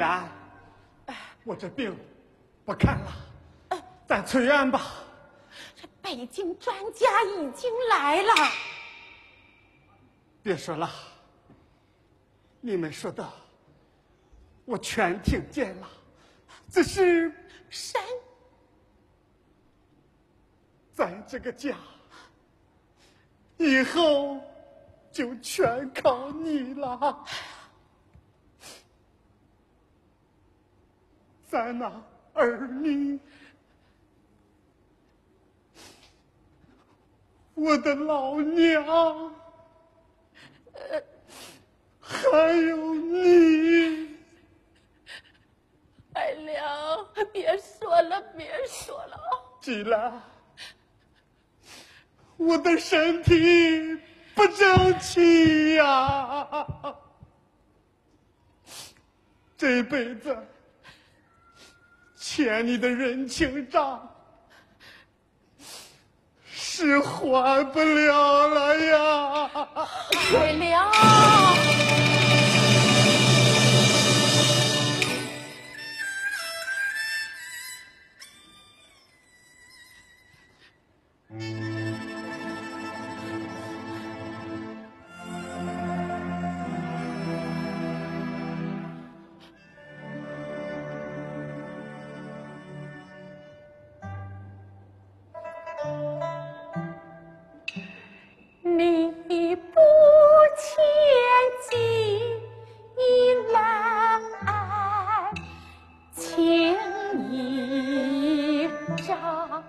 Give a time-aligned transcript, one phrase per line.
[0.00, 0.26] 既然
[1.44, 1.94] 我这病
[2.64, 4.80] 不看了，咱出院吧。
[5.76, 8.32] 这北京专家已经来了。
[10.42, 10.90] 别说了，
[12.62, 13.30] 你们说的
[14.64, 15.88] 我全听见了，
[16.70, 17.30] 只是
[17.68, 18.00] 神，
[20.94, 21.76] 咱这个家
[23.58, 24.40] 以后
[25.12, 27.22] 就全靠你了。
[31.50, 31.92] 咱那
[32.32, 33.18] 儿女，
[37.54, 39.34] 我的老娘，
[42.00, 44.16] 还有你，
[46.14, 49.18] 二娘，别说了，别说了。
[49.60, 50.22] 既然
[52.36, 53.98] 我的身体
[54.36, 56.96] 不争气呀，
[59.56, 60.46] 这辈子。
[62.32, 64.08] 欠你的人情账
[66.48, 69.50] 是还不了了呀，
[108.96, 109.62] 家好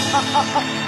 [0.00, 0.80] 哈哈哈哈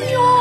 [0.00, 0.39] 里。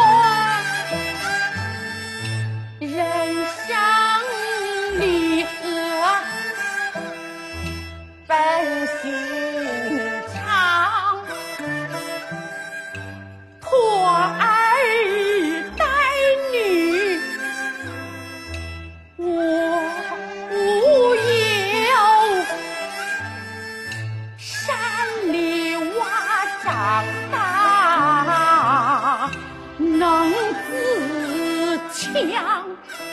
[32.87, 33.08] Thank you.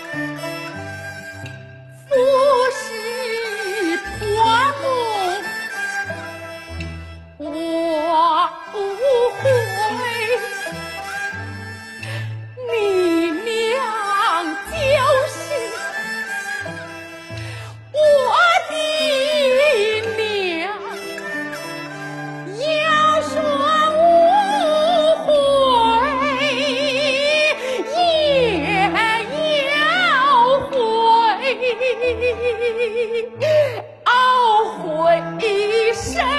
[36.04, 36.35] shame!